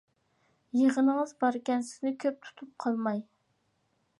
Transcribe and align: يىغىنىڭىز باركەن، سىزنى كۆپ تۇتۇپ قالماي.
يىغىنىڭىز 0.77 1.33
باركەن، 1.43 1.85
سىزنى 1.91 2.15
كۆپ 2.25 2.41
تۇتۇپ 2.47 2.73
قالماي. 2.85 3.23